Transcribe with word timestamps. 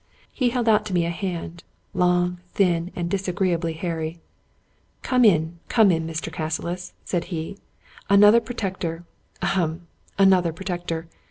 He 0.33 0.49
held 0.49 0.67
out 0.67 0.83
to 0.87 0.95
me 0.95 1.05
a 1.05 1.11
hand, 1.11 1.63
long, 1.93 2.39
thin, 2.53 2.89
and 2.95 3.07
disagreeably 3.07 3.73
hairy." 3.73 4.17
Come 5.03 5.23
in, 5.23 5.59
come 5.69 5.91
in, 5.91 6.07
Mr. 6.07 6.33
Cassilis," 6.33 6.93
said 7.05 7.25
he." 7.25 7.59
Another 8.09 8.41
pro 8.41 8.55
tector— 8.55 9.03
ahem!— 9.43 9.85
^another 10.17 10.55
protector. 10.55 11.07